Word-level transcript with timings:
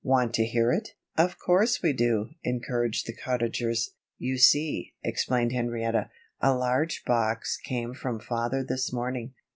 "Want 0.03 0.33
to 0.33 0.45
hear 0.47 0.71
it?" 0.71 0.95
"Of 1.15 1.37
course 1.37 1.83
we 1.83 1.93
do," 1.93 2.31
encouraged 2.43 3.05
the 3.05 3.13
Cottagers. 3.13 3.91
"You 4.17 4.39
see," 4.39 4.95
explained 5.03 5.51
Henrietta, 5.51 6.09
"a 6.39 6.55
large 6.55 7.03
box 7.05 7.55
came 7.55 7.93
from 7.93 8.19
Father 8.19 8.63
this 8.63 8.91
morning. 8.91 9.35